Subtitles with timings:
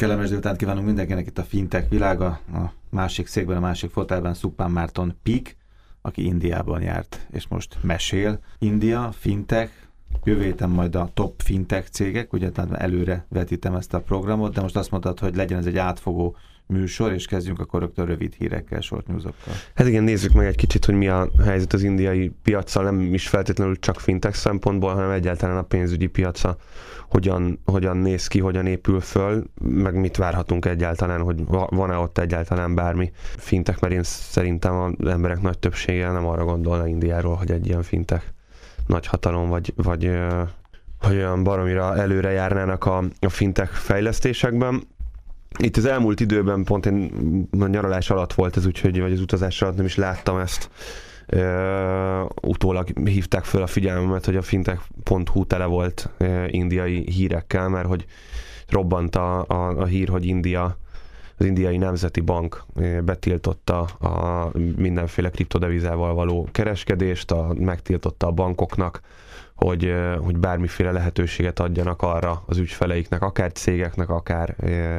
[0.00, 2.26] Kellemes délután kívánunk mindenkinek itt a fintech világa.
[2.52, 5.56] A másik székben, a másik fotelben Szupán Márton Pik,
[6.02, 8.38] aki Indiában járt, és most mesél.
[8.58, 9.72] India, fintech,
[10.24, 14.60] jövő héten majd a top fintech cégek, ugye tehát előre vetítem ezt a programot, de
[14.60, 16.36] most azt mondtad, hogy legyen ez egy átfogó
[16.70, 19.54] műsor, és kezdjünk akkor rögtön rövid hírekkel, short newsokkal.
[19.74, 23.28] Hát igen, nézzük meg egy kicsit, hogy mi a helyzet az indiai piacsal, nem is
[23.28, 26.56] feltétlenül csak fintech szempontból, hanem egyáltalán a pénzügyi piaca
[27.10, 32.74] hogyan, hogyan néz ki, hogyan épül föl, meg mit várhatunk egyáltalán, hogy van-e ott egyáltalán
[32.74, 37.66] bármi fintek, mert én szerintem az emberek nagy többsége nem arra gondolna Indiáról, hogy egy
[37.66, 38.32] ilyen fintek
[38.86, 40.10] nagy hatalom, vagy, vagy,
[41.00, 44.82] vagy olyan baromira előre járnának a, a fintek fejlesztésekben.
[45.58, 49.62] Itt az elmúlt időben pont én a nyaralás alatt volt ez, úgyhogy vagy az utazás
[49.62, 50.70] alatt nem is láttam ezt.
[51.32, 57.86] Uh, utólag hívták föl a figyelmemet, hogy a fintech.hu tele volt uh, indiai hírekkel, mert
[57.86, 58.04] hogy
[58.68, 60.78] robbant a, a, a hír, hogy India
[61.40, 62.64] az Indiai Nemzeti Bank
[63.04, 69.00] betiltotta a mindenféle kriptodevizával való kereskedést, a, megtiltotta a bankoknak
[69.64, 74.56] hogy, hogy bármiféle lehetőséget adjanak arra az ügyfeleiknek, akár cégeknek, akár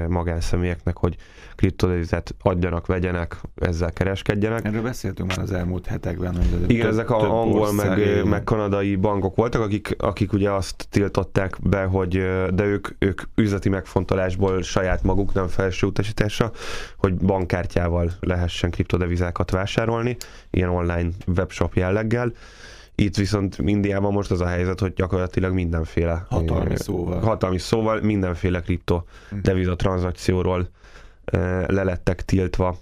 [0.08, 1.16] magánszemélyeknek, hogy
[1.56, 4.66] kriptodevizet adjanak, vegyenek, ezzel kereskedjenek.
[4.66, 6.36] Erről beszéltünk már az elmúlt hetekben.
[6.36, 10.88] Hogy Igen, több, ezek a angol meg, meg kanadai bankok voltak, akik, akik ugye azt
[10.90, 12.12] tiltották be, hogy
[12.54, 16.52] de ők, ők üzleti megfontolásból saját maguk, nem felső utasításra,
[16.98, 20.18] hogy bankkártyával lehessen kriptodevizákat vásárolni,
[20.50, 22.32] ilyen online webshop jelleggel
[22.96, 28.60] itt viszont Indiában most az a helyzet, hogy gyakorlatilag mindenféle hatalmi szóval, hatalmi szóval mindenféle
[28.60, 29.38] kripto hm.
[29.42, 30.70] deviza tranzakcióról
[31.68, 32.78] le lettek tiltva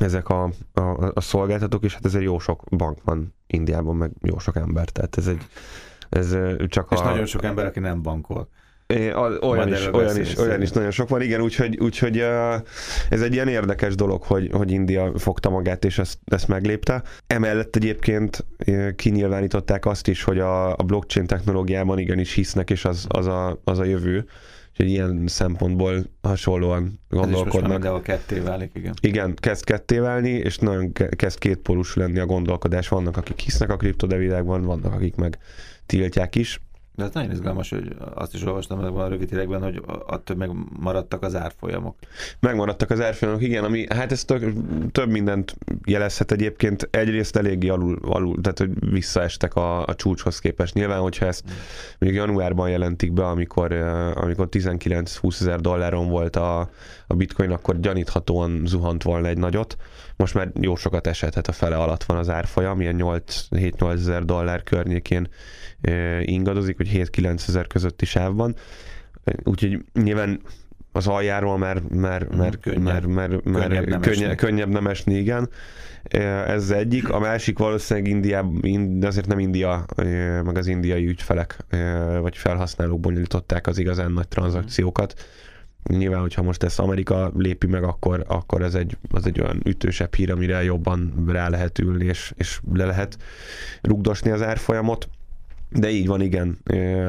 [0.00, 4.10] ezek a, a, a szolgáltatók, és hát ez egy jó sok bank van Indiában, meg
[4.22, 5.46] jó sok ember, tehát ez egy
[6.08, 6.36] ez
[6.68, 7.04] csak és a...
[7.04, 8.48] nagyon sok ember, aki nem bankol.
[8.86, 12.18] É, olyan, is, olyan, is, olyan is nagyon sok van, igen, úgyhogy, úgyhogy
[13.08, 17.02] ez egy ilyen érdekes dolog, hogy, hogy India fogta magát és ezt, ezt meglépte.
[17.26, 18.46] Emellett egyébként
[18.96, 23.78] kinyilvánították azt is, hogy a, a blockchain technológiában igenis hisznek, és az, az, a, az
[23.78, 24.24] a jövő.
[24.70, 27.84] Úgyhogy ilyen szempontból hasonlóan gondolkodnak.
[27.84, 28.94] Ez is ketté válik, igen.
[29.00, 32.88] Igen, kezd ketté válni, és nagyon kezd kétpólus lenni a gondolkodás.
[32.88, 35.38] Vannak, akik hisznek a kriptodevilágban, vannak, akik meg
[35.86, 36.60] tiltják is.
[36.96, 40.50] De ez nagyon izgalmas, hogy azt is olvastam ebben a rövid hírekben, hogy attól meg
[40.80, 41.96] maradtak az árfolyamok.
[42.40, 44.52] Megmaradtak az árfolyamok, igen, ami hát ez tök,
[44.92, 45.56] több mindent
[45.86, 46.88] jelezhet egyébként.
[46.90, 50.74] Egyrészt eléggé alul, alul tehát hogy visszaestek a, a csúcshoz képest.
[50.74, 51.44] Nyilván, hogyha ezt
[51.98, 53.72] még januárban jelentik be, amikor,
[54.14, 56.70] amikor 19-20 ezer dolláron volt a,
[57.06, 59.76] a bitcoin, akkor gyaníthatóan zuhant volna egy nagyot.
[60.16, 64.62] Most már jó sokat esethet a fele alatt van az árfolyam, ilyen 8-7-8 ezer dollár
[64.62, 65.28] környékén
[66.20, 68.54] ingadozik, hogy 7-9 ezer közötti sávban.
[69.44, 70.40] Úgyhogy nyilván
[70.92, 74.34] az aljáról már, már, már, könnyebb, már, már, már könnyebb, nem könnyebb, esni.
[74.34, 75.48] könnyebb nem esni, igen.
[76.46, 77.10] Ez az egyik.
[77.10, 78.52] A másik valószínűleg India,
[79.00, 79.84] azért nem India,
[80.44, 81.64] meg az indiai ügyfelek
[82.20, 85.14] vagy felhasználók bonyolították az igazán nagy tranzakciókat.
[85.86, 90.14] Nyilván, hogyha most ezt Amerika lépi meg, akkor, akkor ez egy, az egy olyan ütősebb
[90.14, 93.18] hír, amire jobban rá lehet ülni, és, és le lehet
[93.82, 95.08] rugdosni az árfolyamot.
[95.78, 96.58] De így van, igen,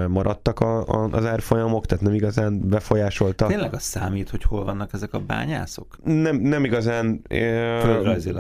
[0.07, 3.45] maradtak a, a, az árfolyamok, tehát nem igazán befolyásolta.
[3.47, 5.97] Tényleg az számít, hogy hol vannak ezek a bányászok?
[6.03, 7.21] Nem, nem igazán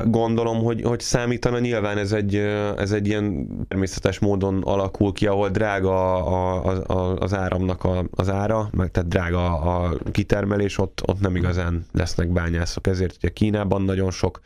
[0.05, 1.59] gondolom, hogy, hogy számítana.
[1.59, 2.35] Nyilván ez egy,
[2.77, 8.05] ez egy ilyen természetes módon alakul ki, ahol drága a, a, a, az áramnak a,
[8.11, 12.87] az ára, meg tehát drága a kitermelés, ott, ott nem igazán lesznek bányászok.
[12.87, 14.39] Ezért ugye Kínában nagyon sok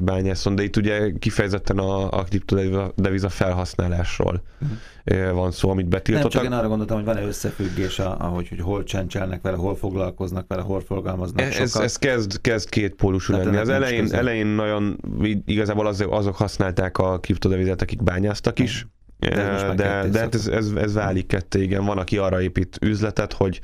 [0.00, 5.32] bányászon, de itt ugye kifejezetten a, a kriptodeviza felhasználásról uh-huh.
[5.32, 6.32] van szó, amit betiltottak.
[6.32, 10.44] Nem, csak én arra gondoltam, hogy van-e összefüggés, ahogy hogy hol csencselnek vele, hol foglalkoznak
[10.48, 11.82] vele, hol forgalmaznak ez, sokat.
[11.82, 13.56] Ez kezd, kezd két pólusú lenni.
[13.56, 15.00] Az elején, elején nagyon
[15.44, 18.86] igazából azok, azok használták a kriptodevizet, akik bányáztak is,
[19.18, 21.84] de, de, de, de hát ez, ez, ez válik ketté, igen.
[21.84, 23.60] Van, aki arra épít üzletet, hogy,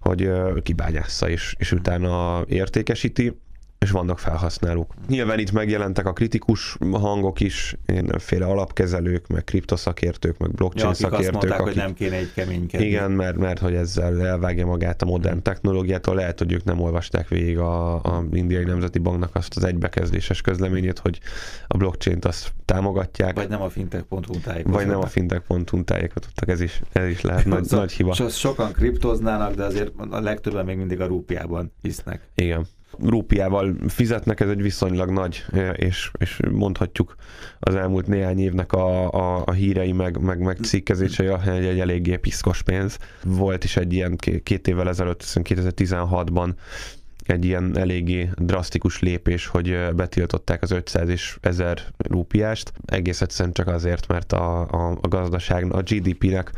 [0.00, 0.30] hogy
[0.62, 3.40] kibányásza és, és utána értékesíti
[3.80, 4.94] és vannak felhasználók.
[5.08, 11.00] Nyilván itt megjelentek a kritikus hangok is, mindenféle alapkezelők, meg kriptoszakértők, meg blockchain ja, akik
[11.00, 11.34] szakértők.
[11.34, 12.86] Azt mondták, akik, hogy nem kéne egy keménykedni.
[12.86, 16.14] Igen, mert, mert hogy ezzel elvágja magát a modern technológiától.
[16.14, 20.98] Lehet, hogy ők nem olvasták végig a, a Indiai Nemzeti Banknak azt az egybekezdéses közleményét,
[20.98, 21.20] hogy
[21.66, 23.34] a blockchain-t azt támogatják.
[23.34, 24.72] Vagy nem a fintech.hu tájékoztattak.
[24.72, 28.14] Vagy nem a fintech.hu tájékoztattak, ez is, ez is lehet nagy, nagy hiba.
[28.28, 32.28] Sokan kriptoznának, de azért a legtöbben még mindig a rúpiában hisznek.
[32.34, 32.66] Igen.
[32.98, 37.14] Rúpiával fizetnek, ez egy viszonylag nagy, és, és mondhatjuk
[37.60, 42.16] az elmúlt néhány évnek a, a, a hírei, meg, meg, meg cikkezései, hogy egy eléggé
[42.16, 42.98] piszkos pénz.
[43.24, 46.52] Volt is egy ilyen két évvel ezelőtt, 2016-ban
[47.26, 53.66] egy ilyen eléggé drasztikus lépés, hogy betiltották az 500 és 1000 rúpiást, egész egyszerűen csak
[53.66, 56.52] azért, mert a, a, a gazdaság, a GDP-nek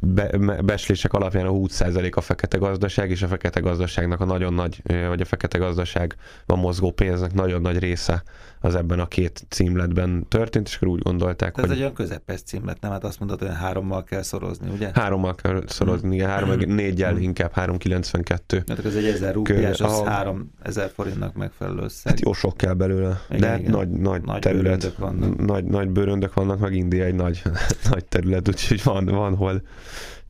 [0.00, 0.30] be,
[0.62, 5.20] beslések alapján a 20% a fekete gazdaság, és a fekete gazdaságnak a nagyon nagy, vagy
[5.20, 8.22] a fekete gazdaságban mozgó pénznek nagyon nagy része
[8.60, 11.72] az ebben a két címletben történt, és akkor úgy gondolták, Ez hogy...
[11.72, 12.90] egy olyan közepes címlet, nem?
[12.90, 14.90] Hát azt mondod, hogy hárommal kell szorozni, ugye?
[14.94, 16.74] Hárommal kell szorozni, igen, három, mm.
[16.74, 17.18] négyel mm.
[17.18, 18.64] inkább, 392.
[18.68, 22.12] Hát ez egy ezer rúpiás, az három ezer forintnak megfelelő összeg.
[22.12, 23.70] Hát jó sok kell belőle, igen, de igen.
[23.70, 25.46] nagy, nagy, nagy terület, vannak.
[25.46, 27.42] Nagy, nagy bőröndök vannak, meg India egy nagy,
[27.90, 29.62] nagy terület, úgyhogy van, van hol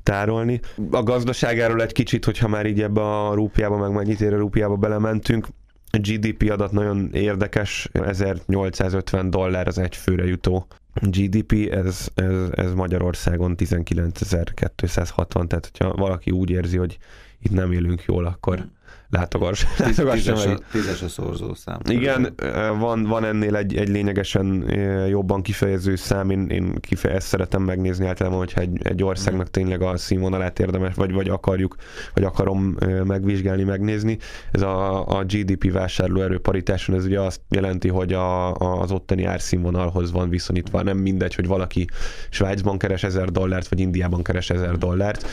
[0.02, 0.60] tárolni.
[0.90, 4.76] A gazdaságáról egy kicsit, hogyha már így ebbe a rúpiába, meg mennyit ér a rúpiába
[4.76, 5.46] belementünk,
[5.90, 10.66] a GDP adat nagyon érdekes, 1850 dollár az egyfőre jutó
[11.00, 16.98] GDP, ez, ez, ez Magyarországon 19.260, tehát hogyha valaki úgy érzi, hogy
[17.40, 18.66] itt nem élünk jól, akkor
[19.10, 19.64] látogass.
[19.76, 21.78] tízes, a, tízes a szorzószám.
[21.88, 22.34] Igen,
[22.78, 24.70] van, van ennél egy, egy lényegesen
[25.08, 29.82] jobban kifejező szám, én, én kife, ezt szeretem megnézni általában, hogyha egy, egy országnak tényleg
[29.82, 31.76] a színvonalát érdemes, vagy, vagy akarjuk,
[32.14, 34.18] vagy akarom megvizsgálni, megnézni.
[34.52, 39.24] Ez a, a GDP vásárlóerő paritáson, ez ugye azt jelenti, hogy a, a, az ottani
[39.24, 40.82] árszínvonalhoz van viszonyítva.
[40.82, 41.86] Nem mindegy, hogy valaki
[42.30, 45.26] Svájcban keres 1000 dollárt, vagy Indiában keres 1000 dollárt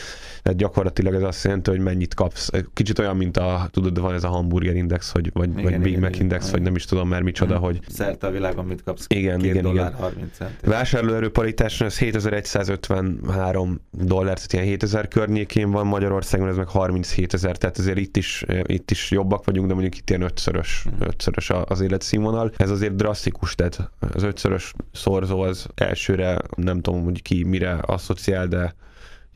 [0.45, 2.49] tehát gyakorlatilag ez azt jelenti, hogy mennyit kapsz.
[2.73, 5.87] Kicsit olyan, mint a, tudod, van ez a hamburger index, hogy, vagy, igen, vagy Big
[5.87, 6.53] igen, Mac index, igen.
[6.53, 7.79] vagy nem is tudom már micsoda, hogy...
[7.87, 9.05] Szerte a világon mit kapsz?
[9.07, 9.99] Igen, igen, dollár, igen.
[9.99, 10.59] 30 cent.
[10.61, 17.57] Vásárlóerő paritáson ez 7153 dollár, tehát ilyen 7000 környékén van, Magyarországon ez meg 37 ezer,
[17.57, 20.99] tehát azért itt is, itt is jobbak vagyunk, de mondjuk itt ilyen ötszörös, mm.
[20.99, 22.51] ötszörös az életszínvonal.
[22.57, 28.47] Ez azért drasztikus, tehát az ötszörös szorzó az elsőre nem tudom, hogy ki mire asszociál,
[28.47, 28.75] de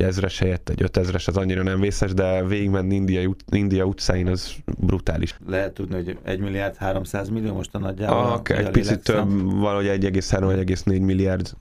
[0.04, 5.36] ezres helyett egy ötezres az annyira nem vészes, de végigmenni India, India utcáin az brutális.
[5.48, 8.18] Lehet tudni, hogy 1 milliárd 300 millió most a nagyjából.
[8.18, 11.52] Ah, egy picit több, valahogy 1,3-1,4 milliárd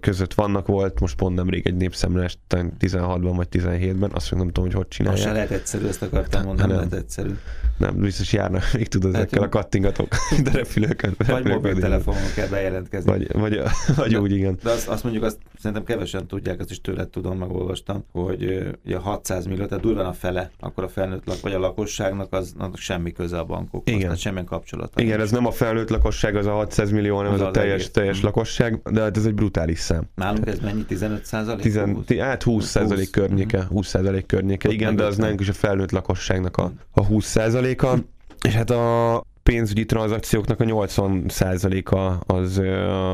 [0.00, 4.74] között vannak volt, most pont nemrég egy népszemlés 16-ban vagy 17-ben, azt nem tudom, hogy
[4.74, 5.24] hogy csinálják.
[5.24, 7.30] Most lehet egyszerű, ezt akartam mondani, nem lehet egyszerű.
[7.78, 10.08] Nem, biztos járnak még tudod hát, ezekkel a kattingatók,
[10.44, 11.14] de repülőkön.
[11.26, 13.10] Vagy mobiltelefonon kell bejelentkezni.
[13.10, 13.60] Vagy, vagy,
[13.96, 14.58] vagy de, úgy, igen.
[14.62, 18.96] De azt, azt mondjuk, azt szerintem kevesen tudják, azt is tőled tudom, megolvastam, hogy ugye
[18.96, 22.68] 600 millió, tehát durván a fele, akkor a felnőtt lak, vagy a lakosságnak az, az
[22.74, 24.00] semmi köze a bankokhoz, igen.
[24.00, 25.00] tehát semmilyen kapcsolata.
[25.00, 27.74] Igen, ez nem a felnőtt lakosság, az a 600 millió, hanem az, az a teljes,
[27.74, 27.90] egész.
[27.90, 30.02] teljes lakosság, de hát ez egy brutális szám.
[30.14, 30.84] Nálunk ez mennyi?
[30.84, 31.62] 15 százalék?
[31.62, 35.90] Tizen, hát 20 százalék környéke, 20 százalék környéke, igen, de az nálunk is a felnőtt
[35.90, 37.98] lakosságnak a, a 20 százaléka.
[38.42, 42.62] És hát a pénzügyi tranzakcióknak a 80%-a az,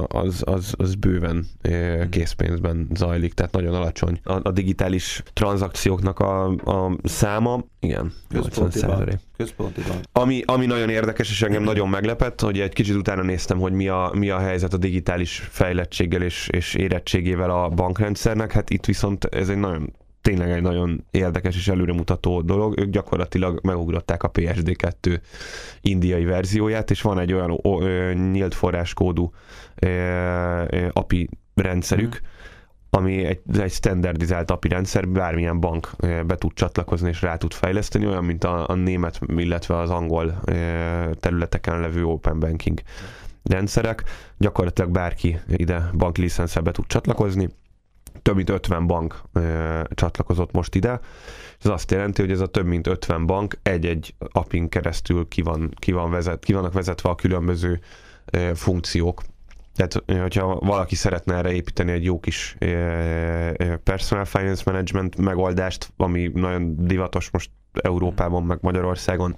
[0.08, 1.46] az, az, az bőven
[2.10, 4.20] készpénzben zajlik, tehát nagyon alacsony.
[4.24, 9.18] A, a digitális tranzakcióknak a, a száma, igen, 80%.
[9.36, 9.96] Központiban.
[10.12, 13.88] Ami, ami nagyon érdekes, és engem nagyon meglepett, hogy egy kicsit utána néztem, hogy mi
[13.88, 19.24] a, mi a helyzet a digitális fejlettséggel és, és érettségével a bankrendszernek, hát itt viszont
[19.24, 19.92] ez egy nagyon
[20.24, 22.78] tényleg egy nagyon érdekes és előremutató dolog.
[22.78, 25.20] Ők gyakorlatilag megugrották a PSD2
[25.80, 29.32] indiai verzióját, és van egy olyan ö, ö, nyílt forráskódú
[29.74, 29.88] ö,
[30.68, 32.32] ö, API rendszerük, mm
[32.94, 35.90] ami egy, egy standardizált API rendszer, bármilyen bank
[36.26, 40.40] be tud csatlakozni és rá tud fejleszteni, olyan, mint a, a német, illetve az angol
[41.20, 42.80] területeken levő open banking
[43.42, 44.04] rendszerek.
[44.38, 46.30] Gyakorlatilag bárki ide banki
[46.62, 47.48] be tud csatlakozni,
[48.24, 51.00] több mint 50 bank ö, csatlakozott most ide.
[51.64, 55.70] Ez azt jelenti, hogy ez a több mint 50 bank egy-egy apin keresztül ki, van,
[55.74, 57.80] ki, van vezet, ki vannak vezetve a különböző
[58.24, 59.22] ö, funkciók.
[59.74, 62.56] Tehát, hogyha valaki szeretne erre építeni egy jó kis
[63.82, 69.36] personal finance management megoldást, ami nagyon divatos most Európában, meg Magyarországon,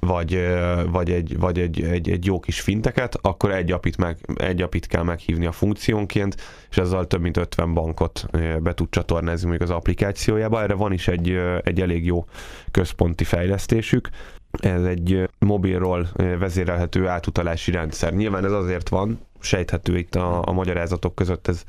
[0.00, 0.46] vagy,
[0.90, 4.86] vagy, egy, vagy egy, egy, egy jó kis finteket, akkor egy apit, meg, egy apit
[4.86, 6.36] kell meghívni a funkciónként,
[6.70, 8.26] és ezzel több mint 50 bankot
[8.60, 10.62] be tud csatornázni még az applikációjába.
[10.62, 12.24] Erre van is egy, egy elég jó
[12.70, 14.08] központi fejlesztésük.
[14.50, 18.12] Ez egy mobilról vezérelhető átutalási rendszer.
[18.14, 21.62] Nyilván ez azért van, sejthető itt a, a magyarázatok között, ez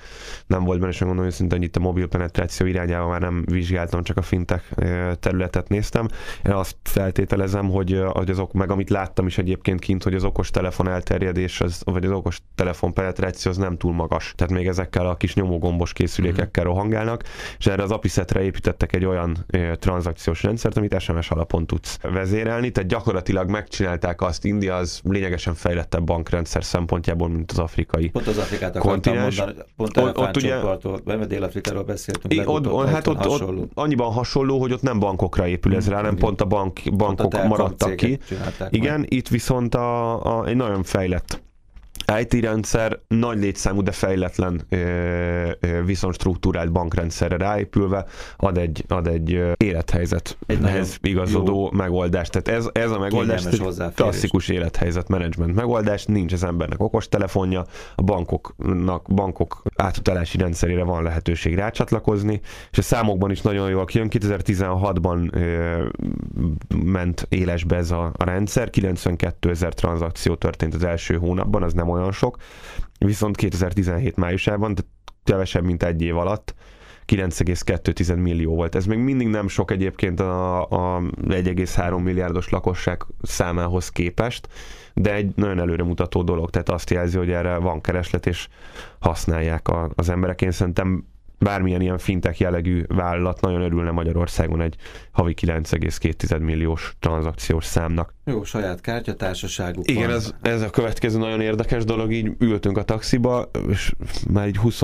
[0.48, 4.04] nem volt benne, és megmondom őszintén, hogy itt a mobil penetráció irányába már nem vizsgáltam,
[4.04, 4.76] csak a fintek
[5.20, 6.08] területet néztem.
[6.46, 10.50] Én azt feltételezem, hogy, hogy azok, meg amit láttam is egyébként kint, hogy az okos
[10.50, 14.34] telefon elterjedés, az, vagy az okos telefon penetráció az nem túl magas.
[14.36, 16.68] Tehát még ezekkel a kis nyomógombos készülékekkel mm.
[16.68, 17.24] rohangálnak,
[17.58, 19.46] és erre az Apisetre építettek egy olyan
[19.80, 26.04] tranzakciós rendszert, amit SMS alapon tudsz vezérelni, tehát gyakorlatilag megcsinálták azt, India az lényegesen fejlettebb
[26.04, 30.56] bankrendszer szempontjából, mint az afrikai Pont az Afrikát akartam mondani, pont ott, ott ugye,
[31.28, 32.50] Dél-Afrikáról beszéltünk.
[32.50, 33.62] Ott, ott, hát ott, hasonló.
[33.62, 36.80] ott, annyiban hasonló, hogy ott nem bankokra épül ez mm, rá, nem pont a bank,
[36.94, 38.20] bankok maradtak ki.
[38.70, 39.14] Igen, majd.
[39.14, 41.46] itt viszont a, a, egy nagyon fejlett
[42.20, 44.68] IT rendszer nagy létszámú, de fejletlen
[45.86, 48.06] viszont struktúrált bankrendszerre ráépülve
[48.38, 51.78] ad egy, ad egy élethelyzethez igazodó jó.
[51.78, 52.32] megoldást.
[52.32, 53.64] Tehát ez, ez a megoldás egy
[53.96, 61.56] klasszikus élethelyzet menedzsment megoldás, nincs az embernek okostelefonja, a bankoknak, bankok átutalási rendszerére van lehetőség
[61.56, 64.08] rácsatlakozni, és a számokban is nagyon jól kijön.
[64.12, 65.32] 2016-ban
[66.86, 71.90] ment élesbe ez a, a rendszer, 92 ezer tranzakció történt az első hónapban, az nem
[71.90, 72.38] olyan sok,
[73.00, 74.92] viszont 2017 májusában, tehát
[75.24, 76.56] kevesebb, mint egy év alatt
[77.08, 78.76] 9,2 millió volt.
[78.76, 84.48] Ez még mindig nem sok egyébként a, a 1,3 milliárdos lakosság számához képest,
[84.94, 88.48] de egy nagyon előremutató dolog, tehát azt jelzi, hogy erre van kereslet, és
[89.00, 90.42] használják a, az emberek.
[90.42, 91.06] Én szerintem
[91.40, 94.76] bármilyen ilyen fintek jellegű vállalat nagyon örülne Magyarországon egy
[95.12, 98.16] havi 9,2 milliós tranzakciós számnak.
[98.26, 103.50] Jó, saját kártyatársaságuk Igen, ez, ez a következő nagyon érdekes dolog, így ültünk a taxiba,
[103.70, 103.94] és
[104.32, 104.82] már így 20,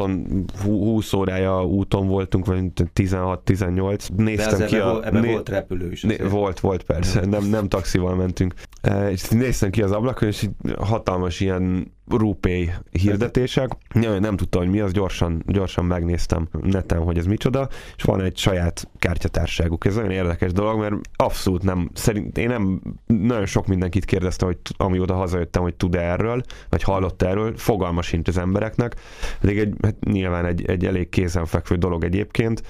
[0.63, 2.63] 20 órája úton voltunk, vagy
[2.95, 4.07] 16-18.
[4.15, 5.05] Néztem De ki a...
[5.05, 5.31] Ebbe né...
[5.31, 6.01] volt repülő is.
[6.01, 6.15] Né...
[6.29, 8.53] Volt, volt persze, nem, nem taxival mentünk.
[8.81, 13.69] E, és néztem ki az ablakon, és hatalmas ilyen rupé hirdetések.
[13.93, 18.21] Nem, nem tudtam, hogy mi az, gyorsan, gyorsan megnéztem neten, hogy ez micsoda, és van
[18.21, 19.85] egy saját kártyatárságuk.
[19.85, 24.57] Ez nagyon érdekes dolog, mert abszolút nem, szerint én nem, nagyon sok mindenkit kérdeztem, hogy
[24.77, 28.95] amióta hazajöttem, hogy tud erről, vagy hallott erről, fogalma sincs az embereknek.
[29.39, 32.63] Pedig egy, hát nyilván egy, egy elég kézenfekvő dolog egyébként.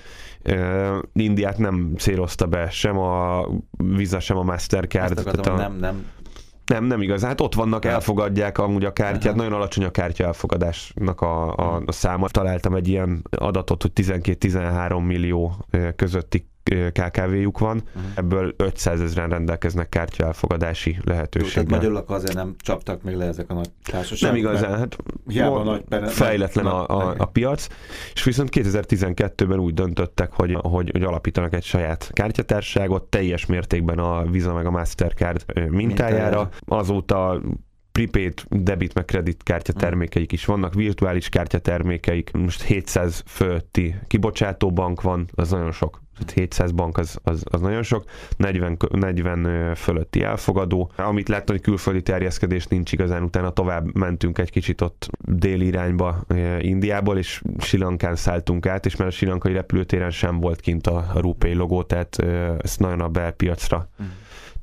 [0.45, 3.45] Uh, Indiát nem célozta be sem a
[3.77, 5.19] Visa, sem a Mastercard.
[5.19, 5.57] Akartam, a...
[5.57, 6.05] nem, nem
[6.73, 7.23] nem, nem igaz.
[7.23, 9.33] Hát ott vannak, elfogadják amúgy a kártyát.
[9.33, 9.35] Aha.
[9.35, 12.29] Nagyon alacsony a kártya elfogadásnak a, a, a száma.
[12.29, 15.55] Találtam egy ilyen adatot, hogy 12-13 millió
[15.95, 16.47] közötti
[16.91, 18.11] KKV-juk van, uh-huh.
[18.15, 21.63] ebből 500 ezeren rendelkeznek kártya elfogadási lehetőséggel.
[21.63, 24.35] Tehát magyarul azért nem csaptak még le ezek a nagy társaságok?
[24.35, 24.95] Nem igazán, hát
[25.27, 27.67] hiába nagy, pere, fejletlen a, a, a piac,
[28.13, 34.23] és viszont 2012-ben úgy döntöttek, hogy, hogy, hogy alapítanak egy saját kártyatárságot, teljes mértékben a
[34.23, 36.49] Visa meg a Mastercard mintájára.
[36.65, 37.41] Azóta
[37.93, 45.01] prepaid debit meg kredit kártya termékeik is vannak, virtuális kártya termékeik, most 700 fölötti kibocsátóbank
[45.01, 46.01] van, az nagyon sok.
[46.33, 48.05] 700 bank az, az, az nagyon sok,
[48.37, 50.91] 40, 40 fölötti elfogadó.
[50.95, 56.25] Amit láttam, hogy külföldi terjeszkedés nincs igazán, utána tovább mentünk egy kicsit ott déli irányba
[56.59, 61.19] Indiából, és Silankán szálltunk át, és mert a silankai repülőtéren sem volt kint a, a
[61.19, 62.19] Rupé logó, tehát
[62.63, 64.05] ezt nagyon a belpiacra mm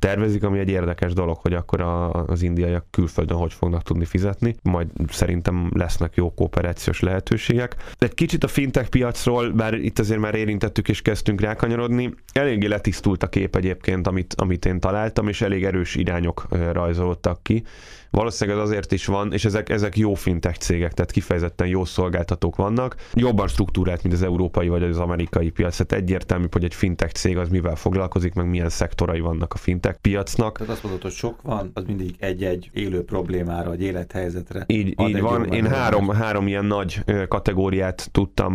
[0.01, 4.57] tervezik, ami egy érdekes dolog, hogy akkor a, az indiaiak külföldön hogy fognak tudni fizetni,
[4.63, 7.77] majd szerintem lesznek jó kooperációs lehetőségek.
[7.99, 13.23] Egy kicsit a fintech piacról, bár itt azért már érintettük és kezdtünk rákanyarodni, eléggé letisztult
[13.23, 17.65] a kép egyébként, amit, amit én találtam, és elég erős irányok rajzolódtak ki.
[18.11, 22.57] Valószínűleg ez azért is van, és ezek, ezek jó fintech cégek, tehát kifejezetten jó szolgáltatók
[22.57, 22.97] vannak.
[23.15, 25.77] Jobban struktúrált, mint az európai vagy az amerikai piac.
[25.77, 29.90] Tehát egyértelmű, hogy egy fintech cég az mivel foglalkozik, meg milyen szektorai vannak a fintech
[30.01, 30.59] piacnak.
[30.59, 34.65] Tehát azt mondod, hogy sok van, az mindig egy-egy élő problémára, vagy élethelyzetre.
[34.67, 35.53] Így, így van.
[35.53, 38.53] Én három, három ilyen nagy kategóriát tudtam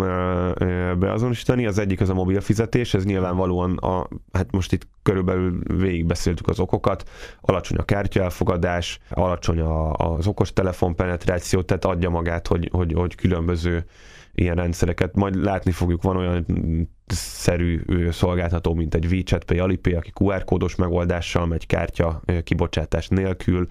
[0.99, 1.65] beazonosítani.
[1.65, 6.59] Az egyik az a mobil fizetés, ez nyilvánvalóan a, hát most itt körülbelül végigbeszéltük az
[6.59, 7.09] okokat,
[7.41, 13.85] alacsony a kártyaelfogadás, alacsony a, az okostelefon penetráció, tehát adja magát, hogy, hogy, hogy különböző
[14.35, 15.15] ilyen rendszereket.
[15.15, 16.45] Majd látni fogjuk, van olyan
[17.07, 23.67] szerű szolgáltató, mint egy WeChat Pay, Alipay, aki QR kódos megoldással megy kártya kibocsátás nélkül.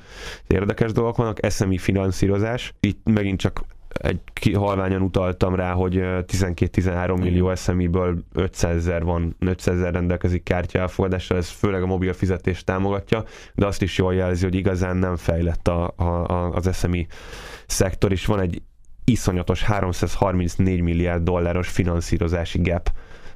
[0.46, 2.74] Érdekes dolgok vannak, SMI finanszírozás.
[2.80, 9.76] Itt megint csak egy halványan utaltam rá, hogy 12-13 millió SMI-ből 500 ezer van, 500
[9.76, 14.44] ezer rendelkezik kártya elfogadással, ez főleg a mobil fizetést támogatja, de azt is jól jelzi,
[14.44, 17.06] hogy igazán nem fejlett a, a, az SMI
[17.66, 18.62] szektor, és van egy
[19.04, 22.90] iszonyatos 334 milliárd dolláros finanszírozási gap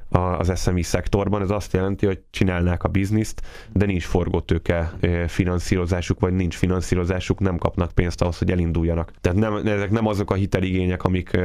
[0.09, 1.41] az SME szektorban.
[1.41, 3.41] Ez azt jelenti, hogy csinálnák a bizniszt,
[3.73, 4.93] de nincs forgótőke
[5.27, 9.11] finanszírozásuk, vagy nincs finanszírozásuk, nem kapnak pénzt ahhoz, hogy elinduljanak.
[9.21, 11.39] Tehát nem, ezek nem azok a hiteligények, amik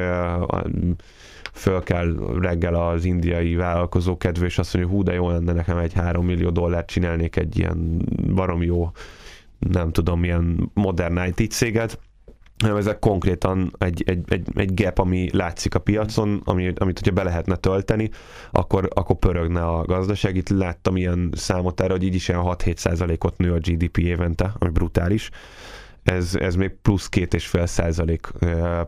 [1.53, 5.79] föl kell reggel az indiai vállalkozó kedvű, és azt mondja, hú, de jó lenne nekem
[5.79, 8.03] egy 3 millió dollárt csinálnék egy ilyen
[8.35, 8.91] barom jó,
[9.59, 11.99] nem tudom, milyen modern IT céget,
[12.59, 17.15] hanem ezek konkrétan egy, egy, egy, egy gap, ami látszik a piacon, ami, amit hogyha
[17.15, 18.11] be lehetne tölteni,
[18.51, 20.37] akkor, akkor pörögne a gazdaság.
[20.37, 24.55] Itt láttam ilyen számot erre, hogy így is ilyen 6-7 százalékot nő a GDP évente,
[24.59, 25.31] ami brutális
[26.05, 28.27] ez, ez még plusz két és fél százalék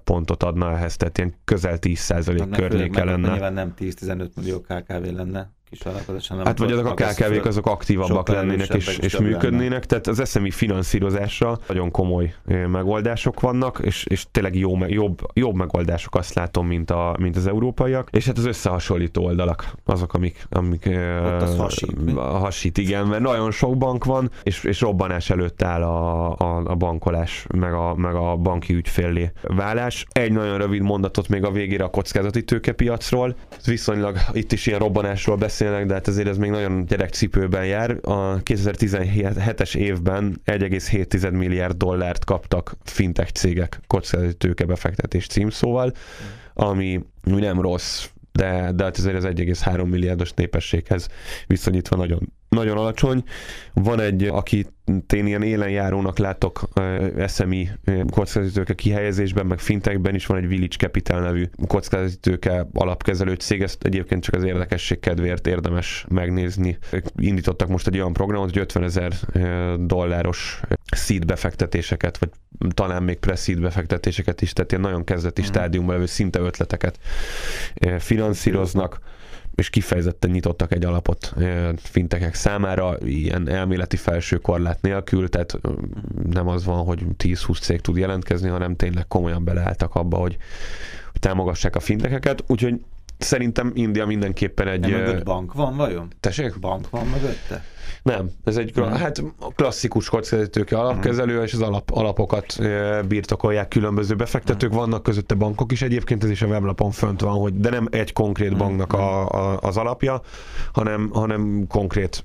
[0.04, 3.30] pontot adna ehhez, tehát ilyen közel 10 százalék környéke lenne.
[3.30, 7.66] Nyilván nem 10-15 millió KKV lenne, kis vállalkozás, hanem Hát vagy azok a KKV-k azok
[7.66, 9.78] aktívabbak lennének és, és működnének, lenne.
[9.78, 12.35] tehát az SMI finanszírozásra nagyon komoly
[12.66, 17.47] megoldások vannak, és, és tényleg jó, jobb, jobb megoldások azt látom, mint, a, mint az
[17.47, 20.88] európaiak, és hát az összehasonlító oldalak, azok, amik, amik
[21.25, 25.83] Ott az hasít, hasít, igen, mert nagyon sok bank van, és, és robbanás előtt áll
[25.83, 30.06] a, a, a bankolás, meg a, meg a banki ügyféllé válás.
[30.12, 35.37] Egy nagyon rövid mondatot még a végére a kockázati tőkepiacról, viszonylag itt is ilyen robbanásról
[35.37, 37.99] beszél beszélnek, de hát azért ez még nagyon gyerekcipőben jár.
[38.02, 45.92] A 2017-es évben 1,7 milliárd dollárt kaptak fintech cégek kockázati tőkebefektetés címszóval,
[46.54, 51.08] ami nem rossz, de, de hát azért az 1,3 milliárdos népességhez
[51.46, 53.24] viszonyítva nagyon nagyon alacsony.
[53.72, 54.66] Van egy, aki
[55.14, 56.68] én ilyen élenjárónak látok
[57.28, 57.68] SMI
[58.10, 64.22] kockázatítőke kihelyezésben, meg fintekben is van egy Village Capital nevű kockázatítőke alapkezelő cég, ezt egyébként
[64.22, 66.78] csak az érdekesség kedvéért érdemes megnézni.
[67.16, 69.12] Indítottak most egy olyan programot, hogy 50 ezer
[69.80, 70.60] dolláros
[70.96, 72.30] seed befektetéseket, vagy
[72.74, 75.44] talán még pre-seed befektetéseket is, tehát ilyen nagyon kezdeti mm.
[75.44, 76.98] stádiumban levő szinte ötleteket
[77.98, 79.00] finanszíroznak
[79.56, 81.34] és kifejezetten nyitottak egy alapot
[81.76, 85.58] fintekek számára, ilyen elméleti felső korlát nélkül, tehát
[86.30, 90.36] nem az van, hogy 10-20 cég tud jelentkezni, hanem tényleg komolyan beleálltak abba, hogy
[91.12, 92.80] támogassák a fintekeket, úgyhogy
[93.18, 94.80] szerintem India mindenképpen egy...
[94.80, 96.08] Nem bank van vajon?
[96.20, 96.58] Tessék?
[96.58, 97.64] Bank van mögötte?
[98.02, 98.92] Nem, ez egy hmm.
[98.92, 99.22] hát
[99.54, 101.44] klasszikus kockázatőke alapkezelő, hmm.
[101.44, 102.58] és az alap, alapokat
[103.08, 104.78] birtokolják különböző befektetők, hmm.
[104.78, 108.12] vannak közötte bankok is egyébként, ez is a weblapon fönt van, hogy de nem egy
[108.12, 108.58] konkrét hmm.
[108.58, 110.20] banknak a, a, az alapja,
[110.72, 112.24] hanem, hanem konkrét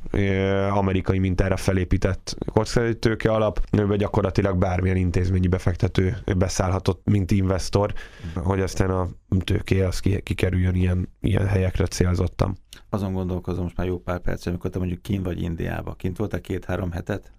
[0.69, 7.93] amerikai mintára felépített kockázatőke alap, vagy gyakorlatilag bármilyen intézményi befektető beszállhatott, mint investor,
[8.35, 9.07] hogy aztán a
[9.39, 12.57] tőké az kikerüljön ilyen, ilyen helyekre célzottan.
[12.89, 15.93] Azon gondolkozom most már jó pár perc, amikor te mondjuk kint vagy Indiába.
[15.93, 17.33] Kint voltál két-három hetet?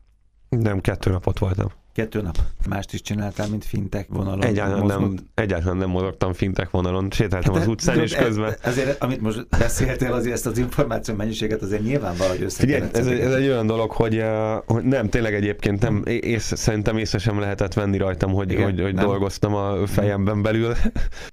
[0.48, 1.68] Nem, kettő napot voltam.
[1.94, 2.38] Kettő nap.
[2.68, 4.44] Mást is csináltál, mint fintek vonalon?
[4.44, 7.10] Egyáltalán nem, egyáltalán nem mozogtam fintek vonalon.
[7.10, 8.54] Sétáltam hát, az utcán, és közben...
[8.62, 13.20] Azért, amit most beszéltél, azért ezt az információ mennyiséget azért nyilván valahogy össze ez, egy,
[13.20, 14.24] ez egy olyan dolog, hogy, uh,
[14.66, 18.80] hogy nem, tényleg egyébként nem, ész, szerintem észre sem lehetett venni rajtam, hogy, Igen, hogy,
[18.80, 20.74] hogy dolgoztam a fejemben belül.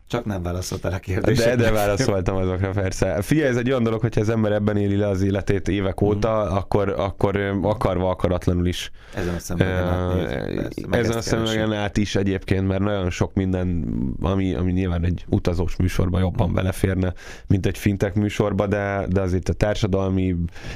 [0.07, 1.55] Csak nem válaszoltál a kérdésre.
[1.55, 3.21] De, de válaszoltam azokra persze.
[3.21, 6.47] Figyelj, ez egy olyan dolog, hogyha az ember ebben éli le az életét évek óta,
[6.51, 6.55] mm.
[6.55, 8.91] akkor, akkor akarva akaratlanul is.
[9.13, 10.47] Ezen a szemben
[10.91, 13.85] ezen a szemüvegen át is egyébként, mert nagyon sok minden,
[14.21, 17.13] ami, ami nyilván egy utazós műsorban jobban beleférne,
[17.47, 20.35] mint egy fintek műsorba, de, de azért a társadalmi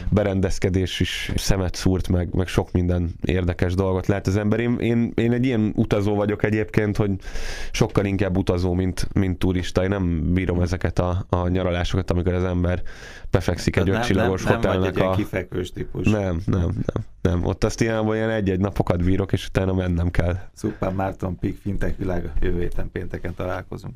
[0.10, 4.60] berendezkedés is szemet szúrt, meg, meg sok minden érdekes dolgot lehet az ember.
[4.60, 7.12] Én, én, én egy ilyen utazó vagyok egyébként, hogy
[7.72, 9.84] sokkal inkább utazó, mint, mint turista.
[9.84, 12.82] Én nem bírom ezeket a, a nyaralásokat, amikor az ember
[13.32, 15.16] befekszik egy ötcsillagos hotelnek nem a...
[15.16, 16.08] kifekvős típus.
[16.08, 17.46] Nem, nem, nem, nem.
[17.46, 20.39] Ott azt ilyenben ilyen egy-egy napokat bírok, és utána mennem kell.
[20.54, 22.32] Szuper Márton Pik Fintech világa.
[22.39, 23.95] Jövő héten pénteken találkozunk.